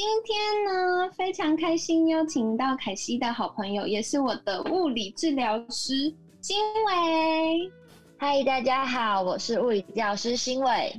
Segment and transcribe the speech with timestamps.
[0.00, 7.70] 今天呢，非常开心邀请到凯西的好朋友，也是我的物理治疗师新伟。
[8.16, 10.98] 嗨，大家好，我是物理治疗师新伟。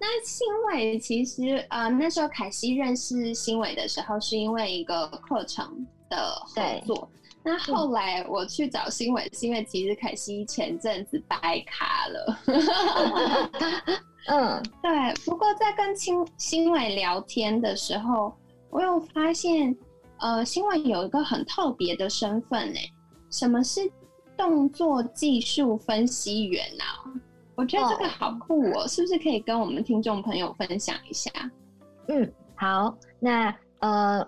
[0.00, 7.08] 那新伟其实呃，那时候凯西认识新伟的时候，是因为一个课程的合作。
[7.44, 12.38] 那后来我去找新伟，是因为其实凯西前阵子白卡了。
[14.26, 15.14] 嗯， 对。
[15.24, 18.32] 不过在跟新新伟聊天的时候，
[18.72, 19.76] 我有发现，
[20.18, 22.90] 呃，新闻有一个很特别的身份诶。
[23.30, 23.80] 什么是
[24.34, 27.04] 动作技术分析员啊？
[27.54, 31.30] 我觉得这个好酷哦，是不是可以跟我们听众朋友分享一下？
[32.08, 32.96] 嗯，好。
[33.20, 34.26] 那呃，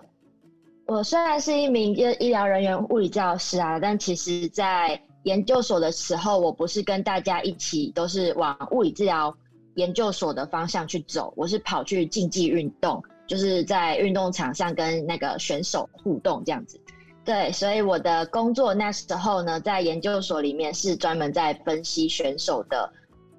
[0.85, 9.35] 我虽然是一名医医疗人员、物理教师啊，但其实在研究所的时候，我不是跟大家一起都是往物理治疗。
[9.73, 16.79] 研究所的方向去走，我是跑去竞技运动，就是在运动场上跟那个选手互动这样子。
[17.23, 22.93] 对，所以我的工作那时候呢，在研究所里面是专门在分析选手的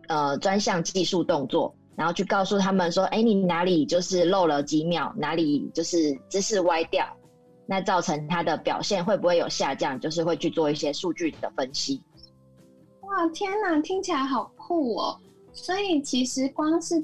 [0.09, 7.07] 呃专项技术动作，然后去告诉他们说，哎，你哪里就是漏了几秒，哪里就是姿势歪掉，
[7.64, 12.03] 那造成他的表现会不会有下降，就是会去做一些数据的分析。
[13.03, 15.17] 哇，天哪，听起来好酷哦！
[15.53, 17.01] 所以其实光是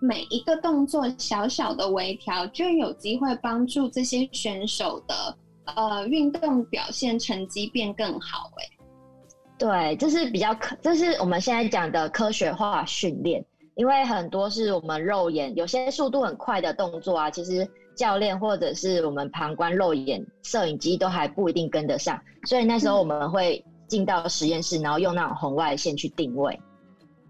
[0.00, 5.36] 每一个动作小小的微调，就有机会帮助这些选手的
[5.76, 8.50] 呃运动表现成绩变更好。
[8.56, 8.64] 哎，
[9.58, 13.44] 对，这是比较科，这是我们现在讲的科学化训练。
[13.74, 17.64] 因为很多是我们肉眼有些速度很快的动作啊，其实
[17.96, 22.20] 教练或者是我们旁观肉眼摄影机都还不一定跟得上。
[22.44, 26.60] 所以那时候我们会进到实验室，然后用那种红外线去定位。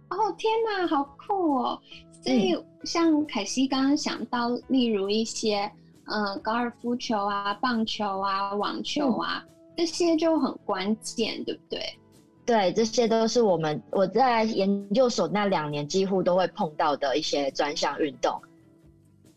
[0.09, 1.79] 哦天哪，好酷哦！
[2.29, 5.71] 所以像凯西刚刚想到，例如一些
[6.05, 9.45] 嗯高尔夫球啊、棒球啊、网球啊，
[9.77, 11.81] 这些就很关键，对不对？
[12.45, 18.41] 对，这些都是我们我在研究所那两年几乎都会碰到的一些专项运动。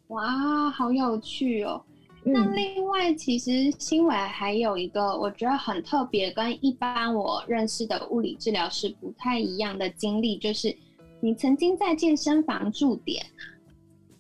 [0.08, 1.82] 哇，好有趣哦！
[2.24, 10.74] 那另外，其实新伟还有一个我觉得很特别，跟一般我认识的物理治疗师不太一样的经历，就是
[11.22, 13.26] 你曾经在健身房驻点。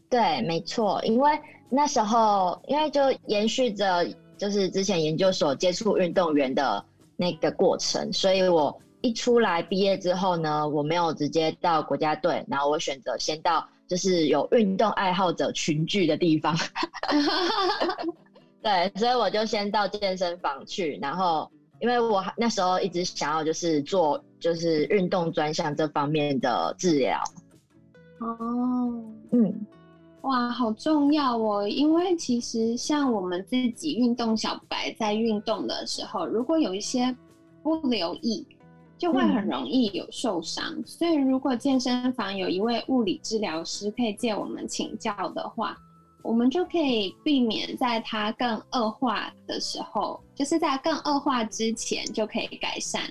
[0.10, 1.32] 对，没错，因为
[1.70, 4.08] 那时候因为就延续着
[4.38, 6.86] 就是之前研究所接触运动员的
[7.18, 13.68] 那个过程，所以我一出来毕业之后呢，我没有直接到国家队，然后我选择先到。
[13.88, 16.56] 就是有运动爱好者群聚的地方，
[18.64, 21.52] 对，所以我就先到健身房去，然后
[21.82, 27.24] 因为我那时候一直想要就是做就是运动专项这方面的治疗。
[28.20, 29.66] 哦，嗯，
[30.24, 31.66] 哇，好重要哦！
[31.66, 37.16] 因为其实像我们自己运动小白在运动的时候，如果有一些
[37.64, 38.46] 不留意。
[39.02, 45.76] 就会很容易有受伤，所以如果健身房有一位物理治疗师可以借我们请教的话，
[46.22, 53.02] 我们就可以避免在它更恶化的时候，就是在更恶化之前就可以改善。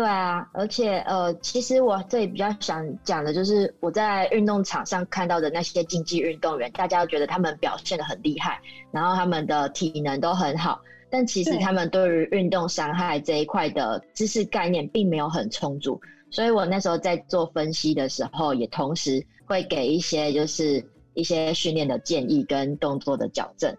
[0.00, 8.58] 对啊，而且呃，其实我这里比较想讲的就是我在运动场上看到的那些竞技运动员，大家都觉得他们表现的很厉害，
[8.92, 10.80] 然后他们的体能都很好。
[11.10, 16.00] 但其实他们对于运动伤害这一块的知识概念并没有很充足，
[16.30, 23.76] 所以我那时候在做分析的时候，也同时会给一些就是一些训练的建议跟动作的矫正。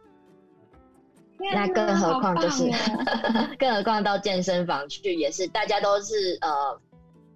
[1.53, 2.70] 那更何况就是，
[3.58, 6.49] 更何况到健身房去也是，大家都是呃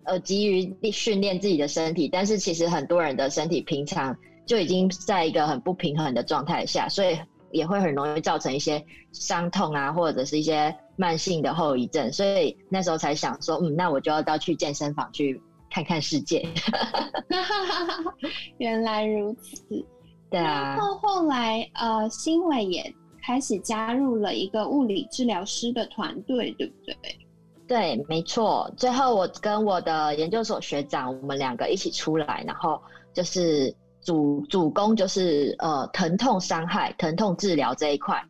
[0.04, 4.16] 呃急于训练自己的身体，但是其实很多人的身体平常
[4.46, 7.18] 就已经在一个很不平衡的状态下，所以。
[7.52, 15.42] 也会很容易造成一些伤痛啊，或者是一些慢性的后遗症，所以那时候才想说，嗯，那我就要到去健身房去
[15.72, 16.46] 看看世界。
[18.60, 19.64] 原来如此，
[20.30, 20.76] 对啊。
[20.76, 22.94] 然后后来，呃，新伟也
[23.26, 26.96] 开始加入了一个物理治疗师的团队，对不对？
[27.68, 28.72] 对，没错。
[28.78, 32.82] 最后我跟我的研究所学长，我们两个一起出来，然后
[33.14, 33.74] 就是。
[34.06, 38.24] 主主攻就是呃疼痛伤害、疼痛治疗这一块，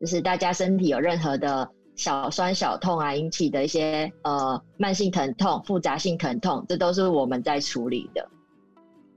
[0.00, 8.28] 就是大家身体有任何的小酸小痛啊引起的一些呃慢性疼痛、复杂性疼痛，这都是我们在处理的。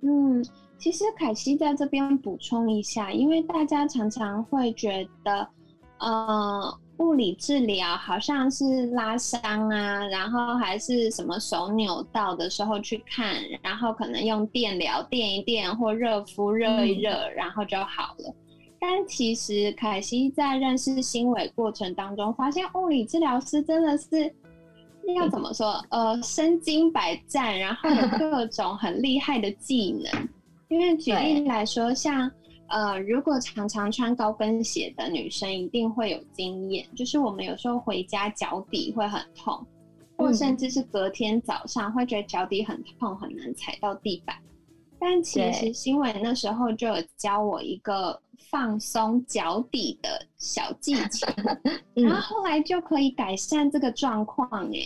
[0.03, 0.45] 嗯，
[0.77, 5.47] 其实凯西在这边补充一下，因为大家常常会觉得，
[5.99, 6.79] 呃。
[6.99, 18.33] 物理治疗好像是拉伤啊，然后还是什么手扭到的时候去看，然后可能用电疗电一电或热敷热一热，然后就好了。
[18.79, 24.33] 但其实凯西在认识新伟过程当中，发现物理治疗师真的是
[25.17, 25.85] 要怎么说？
[25.89, 30.29] 呃，身经百战，然后有各种很厉害的技能。
[30.75, 32.29] 因为举例来说，像。
[32.67, 39.63] 呃，如果常常穿高跟鞋的女生一定会有经验，就是我们有时候回家脚底会很痛，
[40.17, 44.35] 或甚至是隔天早上会觉得脚底很痛，很难踩到地板。
[44.99, 48.19] 但其实新伟那时候就有教我一个
[48.49, 51.31] 放松脚底的小技巧，
[51.93, 54.79] 然后后来就可以改善这个状况哎。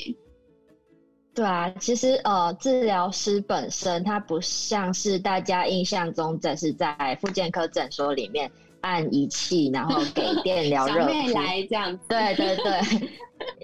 [1.39, 8.51] 对啊，其实呃，治疗师本身他不像是大家印象中，只是在复健科诊所里面
[8.81, 12.03] 按仪器，然后给 电疗热敷来这样子。
[12.09, 13.09] 对对对，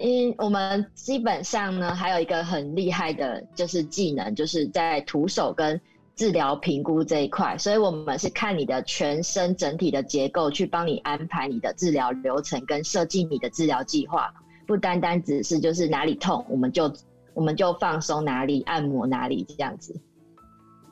[0.02, 5.78] 因我们基本上呢，还有一个很厉害的就是技能，就是在徒手跟
[6.14, 14.32] 治疗评估这一块，所以我们是看你的全身整体的结构，去帮你安排你的治疗流程跟设计你的治疗计划，
[14.66, 16.90] 不单单只是就是哪里痛我们就。
[17.36, 19.94] 我们就放松哪里，按摩哪里，这样子。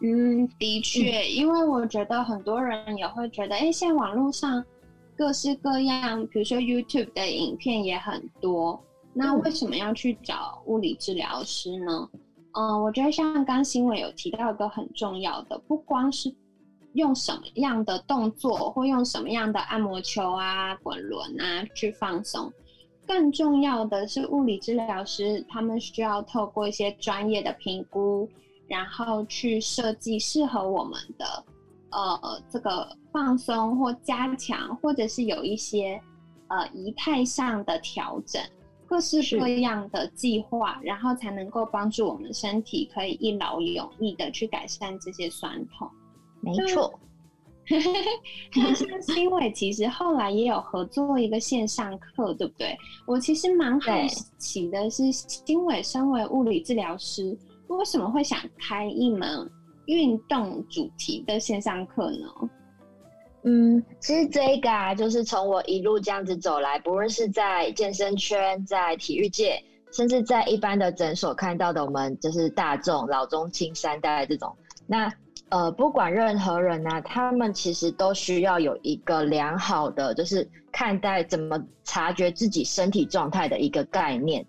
[0.03, 4.63] 嗯，的确，因为我觉得很多人也会觉得，哎，现在网络上
[5.17, 8.79] 各式各样，比如说 YouTube 的影片也很多，
[9.15, 12.11] 那为什么要去找物理治疗师呢？
[12.53, 16.31] 嗯，我觉得像刚新闻有提到一个很重要的，不光是
[16.93, 22.53] 用什么样的动作，或用什么样的按摩球啊、滚轮啊去放松。
[23.07, 28.29] 更重要的是，物理治疗师他们需要透过一些专业的评估，
[28.67, 31.45] 然后去设计适合我们的
[31.91, 36.01] 呃这个放松或加强，或者是有一些
[36.49, 38.43] 呃仪态上的调整，
[38.87, 45.89] 各式各样的计划，然后才能够帮助我们身体可以一劳永逸的去改善这些酸痛。
[46.41, 46.93] 没错。
[48.57, 52.77] 那 像 新伟其实后来也有合作一个线上课，对不对？
[53.07, 53.93] 我其实蛮好
[54.39, 57.37] 奇的是，新伟身为物理治疗师，
[57.69, 59.51] 为什么会想开一门
[59.87, 62.29] 运动主题的线上课呢？
[63.45, 69.63] 嗯，其实这个啊，就是从我一路这样子走来，不论是在健身圈、在体育界，
[69.93, 74.55] 甚至在一般的诊所看到的，我们就是大众老中青三代这种，
[74.87, 75.11] 那。
[75.55, 84.45] 呃，不管任何人呢，他们其实都需要有一个良好的，就是看待怎么察觉自己身体状态的一个概念。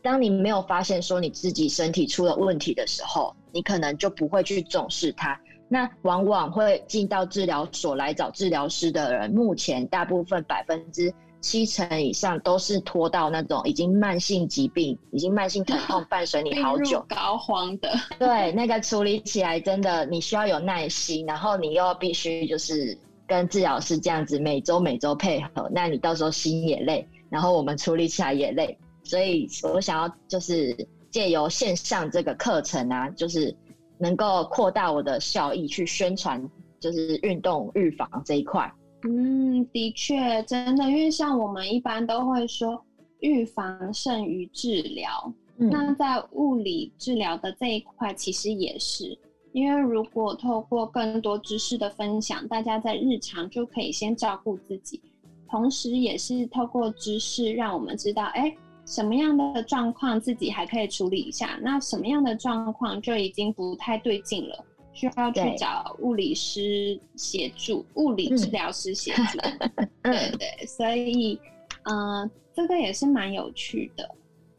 [0.00, 5.36] 当你没有发现说你自己身体出了问题的时候，你可能就不会去重视它。
[5.66, 11.12] 那往往会进到治疗所来找治疗师的人，目前大部分百分之。
[11.42, 17.92] 七成以上都是拖到那种已经慢性疾病、已经慢性疼痛伴随你 好久、膏肓的。
[18.18, 22.96] 对，那个处理起来真的你需要有耐心，然后你又必须就是
[23.26, 30.74] 跟治疗师这样子每周每周配合，那你到时候心也累，然后我们处理起来也累，所以我想要就是
[31.10, 33.54] 借由线上这个课程啊，就是
[33.98, 38.72] 能够扩大我的效益，去宣传就是运动预防这一块。
[39.04, 42.84] 嗯，的确，真的，因为像我们一般都会说
[43.20, 45.32] 预防胜于治疗。
[45.56, 49.16] 那在物理治疗的这一块，其实也是，
[49.52, 55.00] 因为如果透过更多知识的分享，大家在日常就可以先照顾自己，
[55.48, 58.52] 同时也是透过知识让我们知道，哎，
[58.84, 64.64] 什么样的状况自己还可以处理一下，那什么样的状况就已经不太对劲了。
[64.92, 69.38] 需要去找物理师协助，物理治疗师协助。
[70.02, 71.40] 对对，所以，
[71.84, 74.08] 嗯，这个也是蛮有趣的。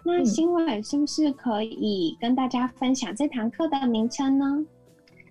[0.03, 4.65] 那新伟是不是可以跟大家分享这堂课的名称呢？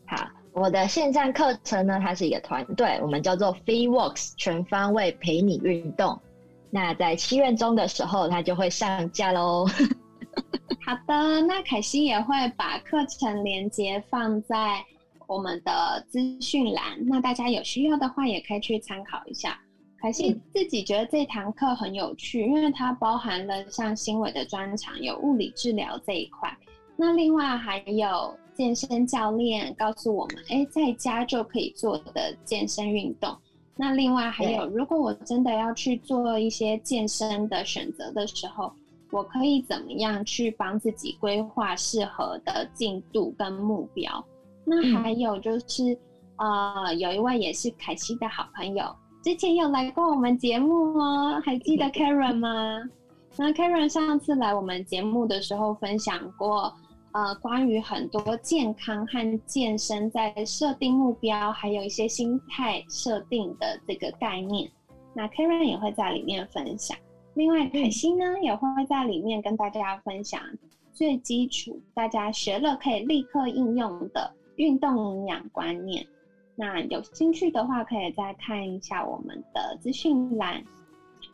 [0.06, 6.18] 好，我的线上课程呢，它是一个团队，我们叫做 Free Works 全方位陪你运动。
[6.70, 9.66] 那在七月中的时候，它就会上架喽。
[10.84, 14.84] 好的，那凯西也会把课程连接放在
[15.26, 19.58] 我们的资讯栏，那大家有需要的话也可以去参考一下。
[20.00, 26.52] 凯西自己觉得这堂课很有趣，因为它包含了像新伟的专长，有物理治疗这一块，
[26.96, 33.32] 那另外还有健身教练告诉我们，哎，在家就可以做的健身运动，
[33.76, 38.72] 那另外还有，如果我真的要去做一些健身的选择的时候，
[39.12, 44.24] 我可以怎么样去帮自己规划适合的进度跟目标？
[44.64, 45.96] 那还有就是，
[46.36, 48.84] 呃，有一位也是凯西的好朋友，
[49.22, 52.82] 之前有来过我们节目哦，还记得 Karen 吗？
[53.36, 56.74] 那 Karen 上次来我们节目的时候分享过。
[57.14, 64.66] 呃，关于很多健康和健身在设定目标，还有一些心态设定的这个概念，
[65.12, 66.96] 那 Karen 也会在里面分享。
[67.34, 70.40] 另外，凯西呢也会在里面跟大家分享
[70.92, 76.06] 最基础、大家学了可以立刻应用的运动营养观念。
[76.54, 80.62] 那有兴趣的话，可以再看一下我们的资讯栏。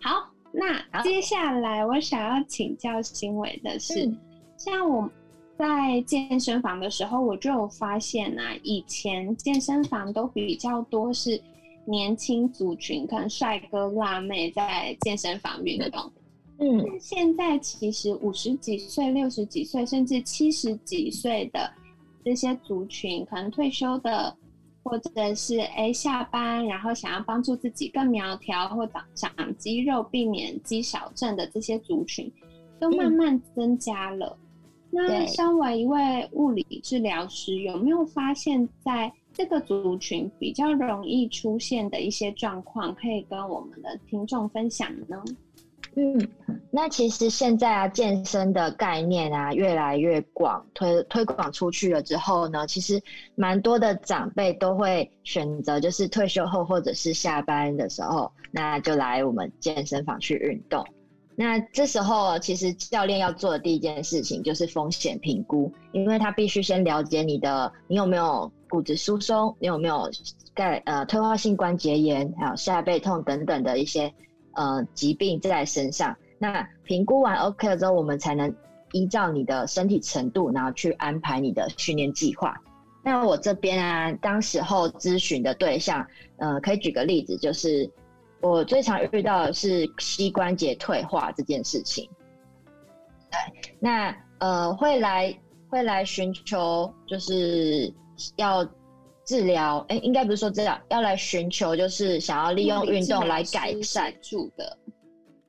[0.01, 4.11] 好，那接下来我想要请教新伟的是，
[4.57, 5.11] 像我。
[5.59, 11.43] 在健身房的时候，我就有发现啊，以前健身房都比较多是
[11.89, 16.13] 年轻族群，可能帅哥辣妹在健身房运动。
[16.59, 21.73] 嗯，现在其实五十几岁、六十几岁，甚至七十几岁的
[22.25, 24.37] 这些族群，可能退休的，
[24.83, 32.31] 或者是哎下班，然后想要帮助自己更苗条或长长肌肉，避免肌少症的这些族群，
[32.79, 34.37] 都慢慢增加了。
[34.91, 45.23] 那身为一位物理治疗师，有没有发现，在这个族群比较容易出现的一些状况，可以跟我们的听众分享呢？
[45.95, 46.29] 嗯，
[46.73, 53.01] 那其实现在啊，健身的概念啊，越来越广，推推广出去了之后呢，其实
[53.37, 60.85] 蛮多的长辈都会选择，就是退休后或者是下班的时候，那就来我们健身房去运动。
[61.41, 70.11] 那这时候，其实教练要做的第一件事情就是风险评估，因为他必须先了解你的，你有没有骨质疏松，你有没有
[70.53, 74.13] 钙呃退化性关节炎，还有下背痛等等的一些
[74.55, 76.17] 呃疾病在身上。
[76.41, 78.53] 那评估完 OK 了之后，我们才能
[78.91, 82.61] 依照你的身体程度，然后去安排你的训练计划。
[83.05, 86.05] 那我这边啊，当时候咨询的对象，
[86.39, 87.89] 呃，可以举个例子，就是。
[88.41, 92.09] 我最常遇到的是膝关节退化这件事情。
[93.31, 95.37] 对，那呃会来
[95.69, 97.93] 会来寻求就是
[98.37, 98.65] 要
[99.25, 104.79] 治疗，哎，应该不是说治疗，要来寻求就是想要利用运动来改善住的，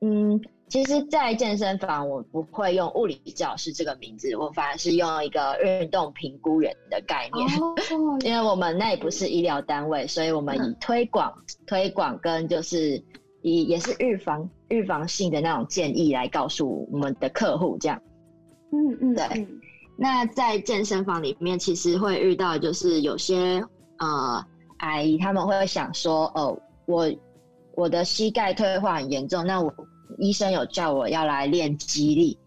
[0.00, 0.40] 嗯。
[0.70, 7.48] 其实，在健身房，我不会用物理治疗师这个名字，我反而是用一个运动评估员的概念，
[8.24, 11.34] 因为我们那也不是医疗单位，所以我们以推广、
[11.66, 13.02] 推广跟就是
[13.42, 18.00] 以也是预防、预防性的那种建议来告诉我们的客户，这样。
[18.70, 19.48] 嗯嗯，对。
[19.96, 23.60] 那在健身房里面，其实会遇到就是有些
[23.98, 24.46] 呃
[24.78, 27.12] 阿姨他们会想说，哦，我
[27.74, 29.74] 我的膝盖退化很严重，那我。
[30.18, 32.38] 医生有叫我要来练肌力，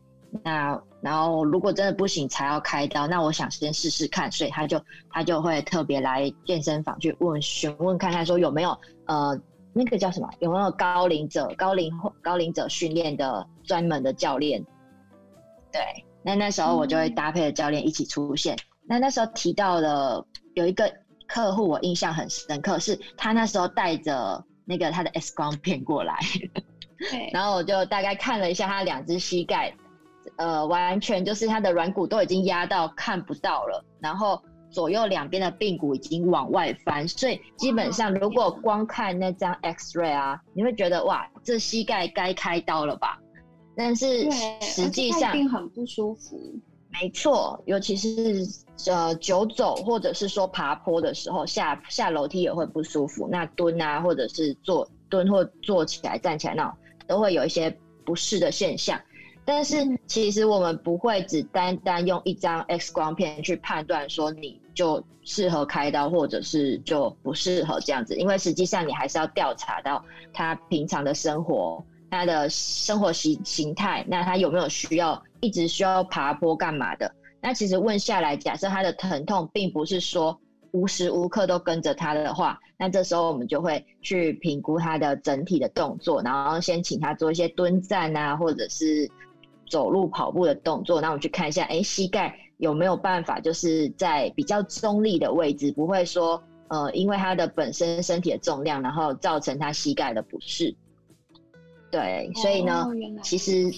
[0.43, 9.37] 那然后如果真的不行才要开刀，那我想先试试看，所以他就他就会特别来健身房去问询问看看说有没有呃
[9.73, 11.91] 那个叫什么有没有高龄者高龄
[12.21, 14.63] 高龄者训练的专门的教练，
[15.71, 15.81] 对，
[16.21, 18.57] 那那时候我就会搭配的教练一起出现。
[18.85, 20.91] 那那时候提到了有一个
[21.27, 26.19] 客户我印象很深刻，是他那时候带着那个他的 X 光片过来。
[27.31, 29.73] 然后我就大概看了一下他两只膝盖，
[30.37, 43.19] 呃，完全就是他的软骨都已经压到看不到了，然后左右两边的髌骨已经往外翻，所以基本上如果光看那张 X ray 啊，你会觉得哇，这膝盖该开刀了吧？
[43.75, 44.29] 但是
[44.61, 46.39] 实际上很不舒服。
[47.01, 48.45] 没错，尤其是
[48.87, 53.27] 呃久走或者是说爬坡的时候，下下楼梯也会不舒服。
[53.31, 56.73] 那蹲啊，或者是坐蹲或坐起来站起来那种。
[57.07, 58.99] 都会有一些不适的现象，
[59.45, 77.13] 但是其实我们不会只单单用一张 X 光片去判断说你就适合开刀，或者是就不适合这样子，因为实际上你还是要调查到他平常的生活，他的生活形形态，那他有没有需要一直需要爬坡干嘛的？
[77.41, 80.39] 那其实问下来，假设他的疼痛并不是说。
[80.73, 89.09] 无时无刻都跟着他的话，那这时候我们就会去评估他的整体的动作，然后先请他做一些蹲站啊，或者是
[89.69, 90.99] 走路、跑步的动作。
[90.99, 100.75] 那我们去看一下，哎，膝盖有没有办法就是在比较中立的位置，不会说呃，因为他的本身身体的重量，然后造成他膝盖的不适。
[101.91, 102.87] 对，所以呢，
[103.21, 103.71] 其实，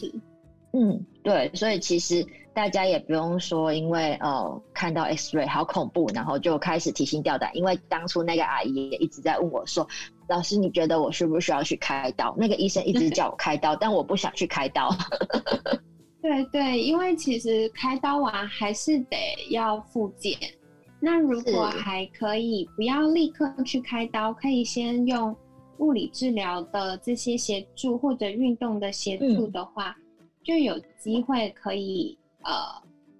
[0.71, 2.25] 嗯，对，所以其实
[2.55, 7.53] 大家也不用说，因为呃看到 X ray 好恐怖，然后就开始提心吊胆。
[7.53, 9.85] 因为当初那个阿姨也一直在问我说
[10.29, 14.89] ：“老师，你觉得我需不需要去开刀？”那个医生一直叫我开刀，但我不想去开刀。
[16.23, 19.17] 对对，因为其实开刀完还是得
[19.51, 20.35] 要复检。
[21.01, 25.35] 那如果还可以不要立刻去开刀，可以先用
[25.79, 29.93] 物理治疗的这些协助或者运动的协助的话，
[30.41, 32.53] 就有机会可以呃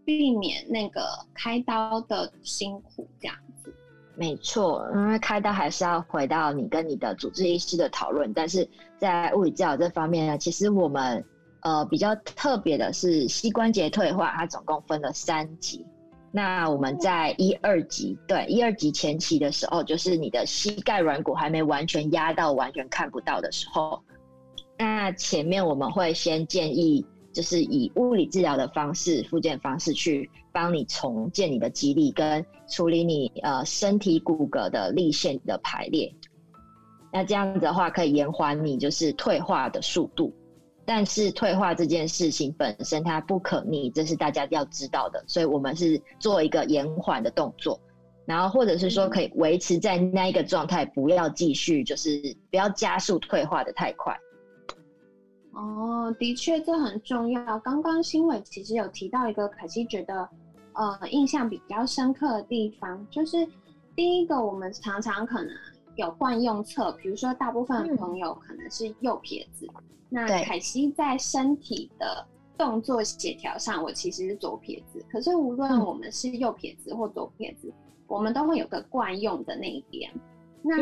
[0.05, 1.01] 避免那个
[1.33, 3.73] 开刀的辛苦这样子。
[4.17, 8.65] 没错，因为开刀还是要回到你跟你的主治医师的讨论，但是
[8.97, 11.21] 在物理治疗这方面呢，其实我们
[11.63, 15.85] 呃比较特别的是膝关节退化，它总共分了三级。
[16.31, 24.01] 那我们在一二级，对一二级前期的时候，就是你的膝盖软骨还没完全压到完全看不到的时候，
[24.77, 27.05] 那前面我们会先建议，
[27.35, 36.09] 就是以物理治疗的方式、复健方式去帮你重建你的肌力，跟处理你呃身体骨骼的力线的排列。
[37.11, 40.33] 那这样子的话，可以延缓你就是退化的速度。
[40.85, 47.77] 但是退化这件事情本身它不可逆，这是大家要知道的，所以我们是做一个延缓的动作，
[48.25, 54.15] 然后或者是说可以维持在那一个状态，不要继续就是不要加速退化的太快。
[55.55, 57.57] 哦，的确这很重要。
[57.59, 60.29] 刚刚新伟其实有提到一个可惜觉得
[60.73, 63.47] 呃印象比较深刻的地方，就是
[63.95, 65.55] 第一个我们常常可能
[65.95, 69.65] 有惯用侧，比如说大部分朋友可能是右撇子。
[70.09, 75.03] 那凯西在身体的动作协调上，我其实是左撇子。
[75.09, 77.73] 可是无论我们是右撇子或左撇子，
[78.07, 80.11] 我们都会有个惯用的那一边。
[80.61, 80.75] 那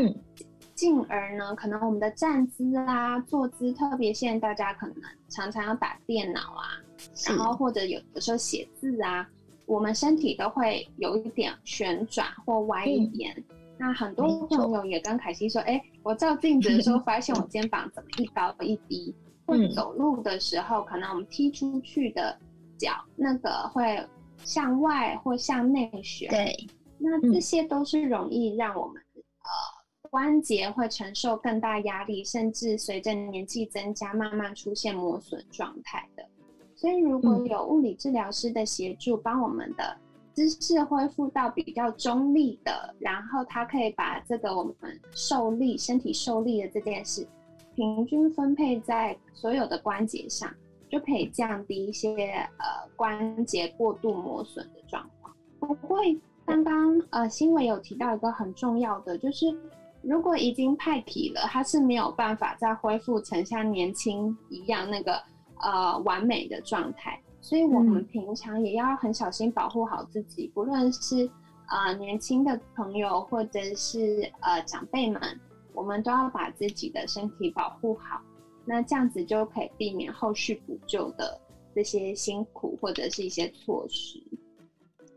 [0.75, 4.95] 进而呢，可能我们的站姿啊、坐姿，特别现在大家可能
[5.29, 6.79] 常常要打电脑啊，
[7.27, 9.27] 然后或者有的时候写字啊，
[9.65, 13.43] 我们身体都会有一点旋转或歪一边。
[13.77, 19.13] 那很多朋友也跟凯西说：“哎，我照镜子的时候发现我 肩膀怎么一高一低？
[19.45, 22.37] 或者走路的时候，可能我们踢出去的
[22.77, 24.01] 脚那个会
[24.37, 26.29] 向外或向内旋。
[26.29, 26.55] 对，
[26.97, 29.12] 那这些都是容易让我们呃
[30.13, 36.23] 关节会承受更大压力，甚至随着年纪增加，慢慢出现磨损状态的。
[36.75, 39.97] 所以，如果有物理治疗师的协助，帮我们的。”
[40.35, 44.75] 姿势恢复到比较中立的，然后他可以把这个我们
[45.11, 47.27] 受力、身体受力的这件事，
[47.75, 50.51] 平均分配在所有的关节上，
[50.89, 55.35] 就可以降低一些呃关节过度磨损的状况。
[55.59, 59.55] 不会，刚刚呃新闻有提到一个很重要的，就是
[60.03, 65.21] 如果已经派体了，它是没有办法再恢复成像年轻一样那个
[65.61, 67.19] 呃完美的状态。
[67.41, 71.29] 所以，我们平常也要很小心保护好自己，不论是
[71.65, 75.21] 啊年轻的朋友，或者是呃长辈们，
[75.73, 78.21] 我们都要把自己的身体保护好。
[78.65, 81.37] 那这样子就可以避免后续补救的
[81.75, 84.23] 这些辛苦或者是一些措施。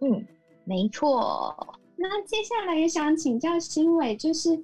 [0.01, 0.27] 嗯，
[0.65, 1.79] 没错。
[1.95, 4.61] 那接下来也想请教新伟，就是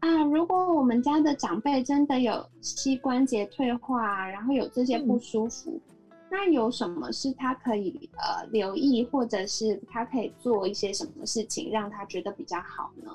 [0.00, 5.80] 啊，如果我们家的长辈真的有膝关节退化，然后有这些不舒服。
[6.28, 13.10] 那有什么是他可以呃留意，或者是他可以做一些什么事情，让他觉得比较好呢？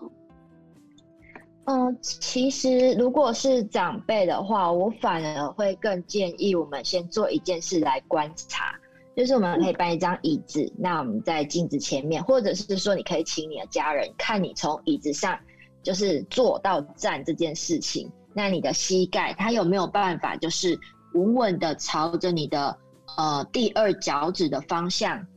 [1.65, 8.74] 嗯，其实如果是长辈的话，我反而会更建议我们先做一件事来观察，
[9.15, 15.38] 就是我们可以搬一张椅子，那我们在镜子前面，或者是说你可以请你的家人看你从椅子上
[15.84, 20.80] 就是坐到站这件事情，那你的膝盖它有没有办法就是
[21.13, 22.78] 稳稳的朝着你的。
[23.17, 25.28] 呃，第二脚趾的方向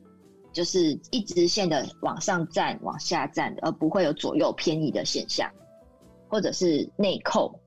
[0.52, 5.50] 就是一直线的往上站、往下站，而不会有左右偏移的现象，
[6.28, 7.59] 或者是内扣。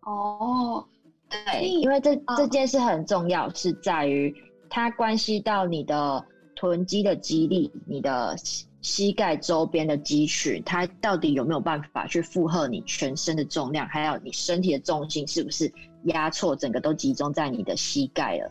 [0.00, 0.82] 哦，
[1.28, 4.34] 对，因为这这件事很重要，是在于
[4.70, 6.24] 它关系到你的
[6.56, 8.34] 臀肌的肌力、你的
[8.82, 15.72] 膝盖周边的肌群，它到底有没有办法去负荷你全身的重量，还有你身体的重心是不是
[16.04, 18.50] 压错，整个都集中在你的膝盖了。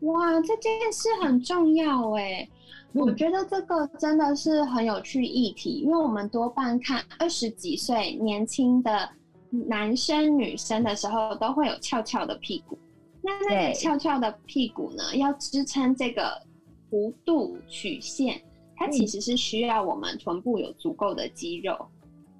[0.00, 2.48] 哇，这件事很重要哎，
[2.92, 9.08] 我觉得这个真的是很有趣议题，因为我们多半看二十几岁年轻的
[9.50, 12.78] 男生女生的时候，都会有翘翘的屁股。
[13.20, 16.40] 那那个翘翘的屁股呢，要支撑这个
[16.90, 18.40] 弧度曲线，
[18.78, 21.76] 它其实是需要我们臀部有足够的肌肉。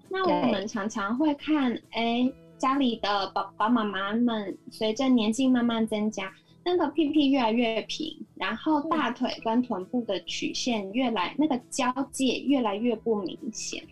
[0.08, 6.32] 那我们常常会看，哎，家里的爸爸妈妈们随着年纪慢慢增加。
[6.64, 13.82] 那个屁屁越来越平，然后大腿跟臀部的曲线越来那个交界越来越不明显，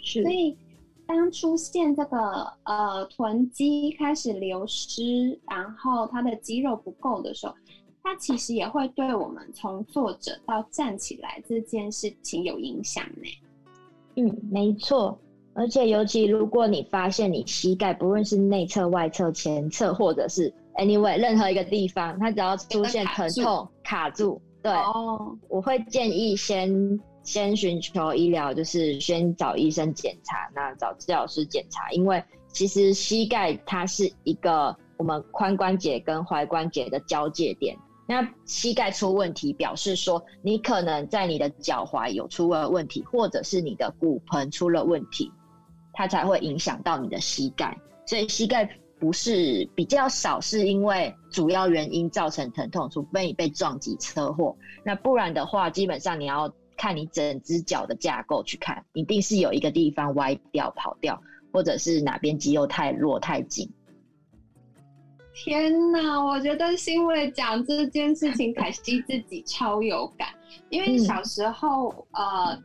[0.00, 0.56] 是，所以
[1.06, 7.54] 当出现这个呃臀肌开始流失，然后它的肌肉不够的时候，
[8.06, 13.28] 它其实也会对我们从坐着到站起来这件事情有影响呢。
[14.14, 15.18] 嗯，没错。
[15.54, 24.72] 而且尤其如果你发现你膝盖不论是内侧、外侧、前侧，或者是 anyway 任何一个地方，它只要出现疼痛卡住，对，
[25.48, 45.32] 我会建议先先寻求医疗，就是先找医生检查，那找治疗师检查，因为其实膝盖它是一个我们髋关节跟踝关节的交界点，那膝盖出问题，表示说你可能在你的脚踝有出了问题，或者是你的骨盆出了问题。
[45.98, 48.68] 它才会影响到你的膝盖，所以膝盖
[49.00, 61.18] 不是比较少，是因为主要原因造成疼痛，除非你被撞击车祸，那不然的话，基本上你要看你整只脚的架构去看，一定是有一个地方歪掉、跑掉，
[61.50, 63.72] 或者是哪边肌肉太弱、太紧。
[65.36, 70.28] 天哪，我觉得欣慰讲这件事情，凯西自己超有感，
[70.70, 72.58] 因为小时候呃。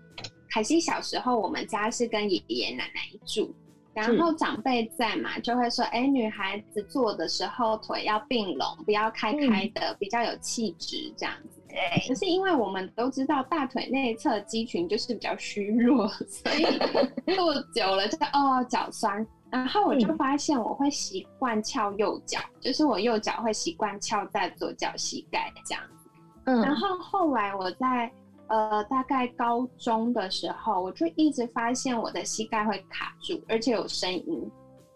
[0.54, 3.56] 凯西小时候，我们家是跟爷爷奶奶住，
[3.94, 11.62] 然后长辈在嘛，就会说：“哎，女孩子坐的时候腿要并拢，不要开开的，比较有气质。”这样子。
[11.70, 12.06] 对。
[12.06, 16.66] 可是因为我们都知道大腿内侧肌群就是比较虚弱，所以
[17.34, 19.26] 坐久了就哦脚酸。
[19.52, 26.10] 然后我就发现我会习惯翘右脚，就是我右脚会习惯翘在左脚膝盖这样子。
[26.46, 26.62] 嗯。
[26.62, 28.12] 然后后来我在。
[28.48, 34.52] 呃，大概高中的时候，我就一直发现我的膝盖会卡住，而且有声音。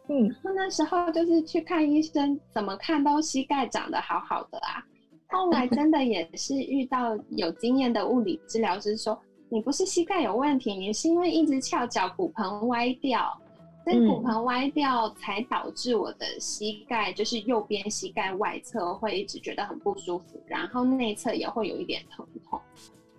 [0.10, 4.84] 嗯，那时候就是去看医生，怎么看都膝盖长得好好的啊。
[5.30, 13.40] 后来真的也是遇到有经验的物理治疗师说，你不是膝盖有问题，你是因为一直翘脚，骨盆歪掉，
[13.86, 22.60] 所以骨盆歪掉才导致我的膝盖就是右边膝盖外侧会一直觉得很不舒服，然后内侧也会有一点疼痛。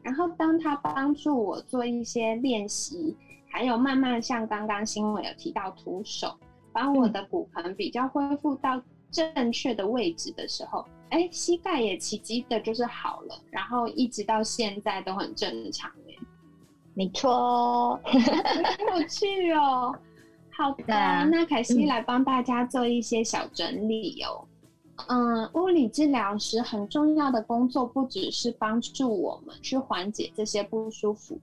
[0.02, 3.16] 然后，当他帮助我做一些练习，
[3.48, 6.36] 还有慢慢像刚刚新闻有提到徒手，
[6.72, 16.14] 把我的骨盆比较恢复到正确的位置的时候，哎，膝盖也奇迹的就是好了，然后一直到现在都很正常哎，
[16.94, 18.20] 没错，很
[19.00, 19.96] 有趣哦。
[20.56, 20.94] 好的，
[21.30, 24.48] 那凯西来帮大家做一些小整理哦。
[25.08, 31.38] 嗯，物理治疗师很重要的工作不只是帮助我们去缓解这些不舒服，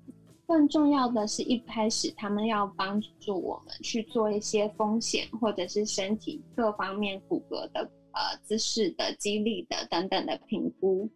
[0.48, 11.08] 更重要的是一开始他们要帮助我们去做一些风险或者是身体各方面骨骼的呃姿势的肌力的等等的评估。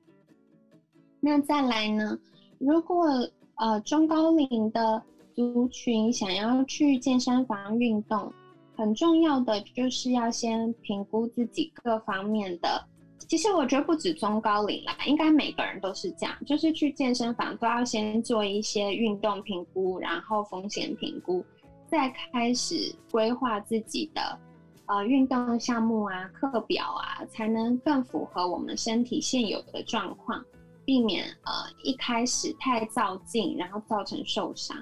[1.19, 2.15] 那再来呢，
[2.59, 3.07] 如果
[3.55, 5.01] 呃中高龄的
[5.37, 8.33] 族群想要去健身房运动。
[8.75, 12.83] 很重要的就是要先评估自己各方面的。
[13.29, 21.45] 其实我觉得不止中高龄啦，应该每个人都是这样，就是去健身房都要先做一些运动评估，然后风险评估，
[21.85, 24.39] 再开始规划自己的
[24.87, 30.43] 呃运动项目啊、课表啊，才能更符合我们身体现有的状况，
[30.83, 34.75] 避免呃一开始太造劲，然后造成受伤。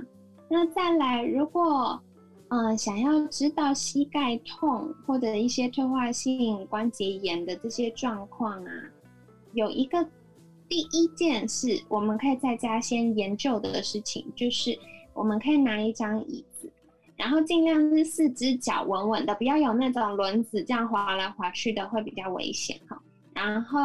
[0.47, 1.99] 那再来，如果
[2.49, 8.71] 嗯，想要知道膝盖痛或者一些退化性关节炎的这些状况啊，
[9.53, 10.08] 有一个
[10.69, 14.77] 第一件事我们可以在家先研究的事情，就是
[15.13, 16.71] 我们可以拿一张椅子，
[17.17, 23.01] 然后尽量是四只脚稳稳的，不要有那种轮子这样滑来滑去的，会比较危险哈。
[23.34, 23.79] 然后，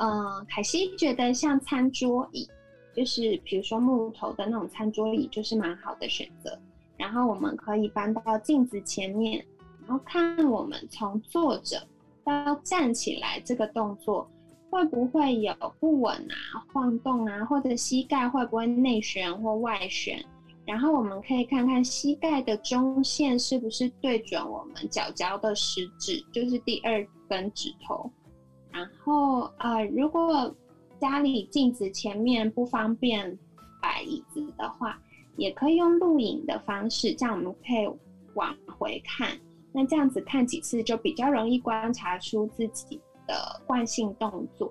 [0.00, 2.46] 嗯，凯西觉得像餐桌椅，
[2.94, 6.58] 就是比如说木头的那种餐桌椅，就是蛮好的选择。
[6.96, 9.44] 然后我们可以搬到镜子前面，
[9.80, 11.82] 然后看我们从坐着
[12.24, 14.30] 到站起来这个动作
[14.70, 20.24] 会不会有不稳啊、晃动啊，或者膝盖会不会内旋或外旋。
[20.64, 28.08] 然后我们可以看看膝盖的中线是不是对准我们脚脚的食指，就是第二根指头。
[28.70, 30.54] 然后呃，如果
[31.02, 33.36] 家里镜子前面不方便
[33.82, 34.96] 摆椅子的话。
[35.36, 37.90] 也可以用录影的方式，这样我们可以
[38.34, 39.34] 往回看。
[39.72, 43.34] 那这样子看几次，就比较容易观察出自己的
[43.66, 44.70] 惯性动作。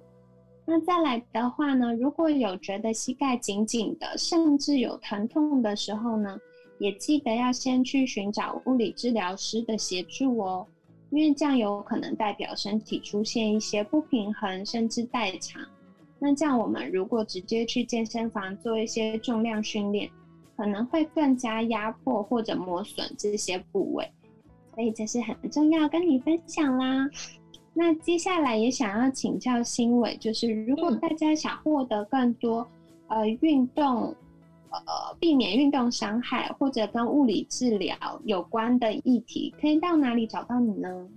[0.64, 6.40] 那再来的话呢，如果有觉得膝盖紧紧的，甚至有疼痛的时候呢，
[6.78, 10.68] 也记得要先去寻找物理治疗师的协助哦。
[11.10, 15.60] 因为这样有可能代表身体出现一些不平衡，甚至代偿。
[16.22, 20.08] 那这样我们如果直接去健身房做一些重量训练，
[20.56, 24.08] 可能会更加压迫或者磨损这些部位。
[24.76, 27.10] 所以这是很重要跟你分享啦。
[27.74, 32.66] 那接下来也想要请教新伟，就是如果大家想获得更多
[33.08, 34.16] 呃运动。
[34.74, 41.10] 呃，避免运动伤害或者跟物理治疗有关的议题，可以到哪里找到你呢？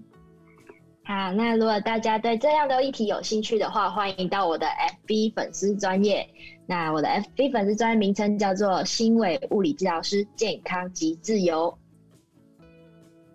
[1.06, 4.66] 好，那如果大家对这样的议题有兴趣的话，欢迎到我的
[5.06, 6.26] FB 粉丝专业。
[6.66, 11.76] 那我的 FB 粉丝专业名称叫做“新伟物理治疗师健康及自由”。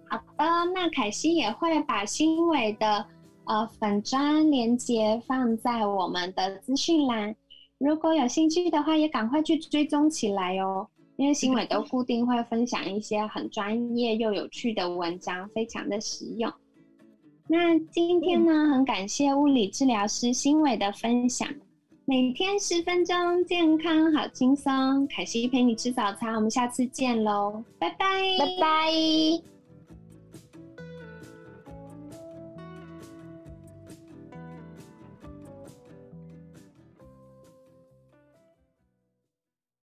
[0.09, 3.05] 好的，那凯西也会把新伟的
[3.45, 7.35] 呃粉砖连接放在我们的资讯栏。
[7.77, 10.87] 如果有兴趣的话，也赶快去追踪起来哦。
[11.17, 16.51] 因为新伟都固定会分享一些很专业又有趣的文章，非常的实用。
[17.51, 21.47] 那今天呢，很感谢物理治疗师新伟的分享。
[22.05, 25.07] 每天十分钟，健康好轻松。
[25.07, 28.05] 凯西陪你吃早餐，我们下次见喽，拜拜，
[28.37, 29.58] 拜拜。